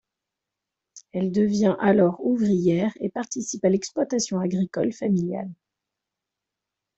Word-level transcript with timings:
Elle 1.11 1.31
devient 1.31 1.75
alors 1.79 2.25
ouvrière 2.25 2.91
et 3.01 3.09
participe 3.09 3.63
à 3.65 3.69
l'exploitation 3.69 4.39
agricole 4.39 4.93
familiale. 4.93 5.51